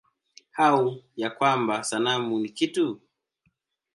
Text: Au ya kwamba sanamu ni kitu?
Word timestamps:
Au 0.57 1.03
ya 1.15 1.29
kwamba 1.29 1.83
sanamu 1.83 2.39
ni 2.39 2.49
kitu? 2.49 3.01